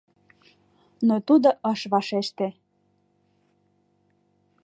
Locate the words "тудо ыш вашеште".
1.27-2.47